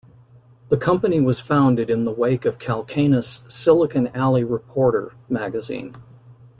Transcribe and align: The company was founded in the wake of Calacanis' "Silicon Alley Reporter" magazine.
The 0.69 0.77
company 0.77 1.21
was 1.21 1.39
founded 1.39 1.91
in 1.91 2.05
the 2.05 2.11
wake 2.11 2.43
of 2.45 2.57
Calacanis' 2.57 3.47
"Silicon 3.51 4.07
Alley 4.15 4.43
Reporter" 4.43 5.13
magazine. 5.29 5.93